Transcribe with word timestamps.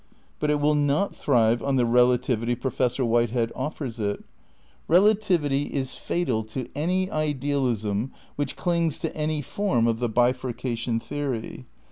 But 0.39 0.49
it 0.49 0.59
will 0.59 0.73
not 0.73 1.15
thrive 1.15 1.61
on 1.61 1.75
the 1.75 1.85
relativity 1.85 2.55
Pro 2.55 2.71
fessor 2.71 3.05
Whitehead 3.05 3.51
offers 3.55 3.99
it. 3.99 4.23
Relativity 4.87 5.65
is 5.71 5.93
fatal 5.93 6.41
to 6.45 6.67
any 6.73 7.11
idealism 7.11 8.11
which 8.35 8.55
clings 8.55 8.97
to 9.01 9.15
any 9.15 9.43
form 9.43 9.85
of 9.85 9.99
the 9.99 10.09
bifurcation 10.09 10.99
theory. 10.99 11.67